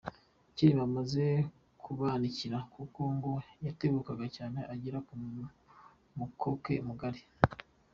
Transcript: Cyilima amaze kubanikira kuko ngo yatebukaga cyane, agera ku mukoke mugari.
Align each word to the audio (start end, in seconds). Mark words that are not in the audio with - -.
Cyilima 0.55 0.83
amaze 0.89 1.23
kubanikira 1.83 2.57
kuko 2.75 3.01
ngo 3.15 3.31
yatebukaga 3.65 4.25
cyane, 4.35 4.59
agera 4.73 4.97
ku 5.07 5.13
mukoke 6.17 6.73
mugari. 6.87 7.21